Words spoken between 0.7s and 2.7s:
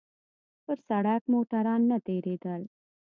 سړک موټران نه تېرېدل.